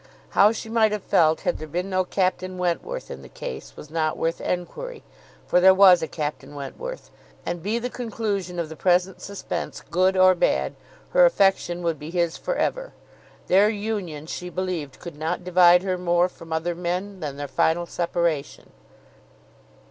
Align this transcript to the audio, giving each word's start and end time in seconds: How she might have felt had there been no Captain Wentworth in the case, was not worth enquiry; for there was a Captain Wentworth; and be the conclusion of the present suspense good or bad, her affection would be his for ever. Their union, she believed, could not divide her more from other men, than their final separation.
How 0.29 0.51
she 0.51 0.67
might 0.67 0.91
have 0.91 1.03
felt 1.03 1.41
had 1.41 1.59
there 1.59 1.67
been 1.67 1.87
no 1.87 2.03
Captain 2.03 2.57
Wentworth 2.57 3.11
in 3.11 3.21
the 3.21 3.29
case, 3.29 3.77
was 3.77 3.91
not 3.91 4.17
worth 4.17 4.41
enquiry; 4.41 5.03
for 5.45 5.59
there 5.59 5.75
was 5.75 6.01
a 6.01 6.07
Captain 6.07 6.55
Wentworth; 6.55 7.11
and 7.45 7.61
be 7.61 7.77
the 7.77 7.91
conclusion 7.91 8.57
of 8.57 8.67
the 8.67 8.75
present 8.75 9.21
suspense 9.21 9.83
good 9.91 10.17
or 10.17 10.33
bad, 10.33 10.73
her 11.11 11.23
affection 11.23 11.83
would 11.83 11.99
be 11.99 12.09
his 12.09 12.35
for 12.35 12.55
ever. 12.55 12.93
Their 13.45 13.69
union, 13.69 14.25
she 14.25 14.49
believed, 14.49 14.97
could 14.99 15.19
not 15.19 15.43
divide 15.43 15.83
her 15.83 15.99
more 15.99 16.27
from 16.27 16.51
other 16.51 16.73
men, 16.73 17.19
than 17.19 17.37
their 17.37 17.47
final 17.47 17.85
separation. 17.85 18.71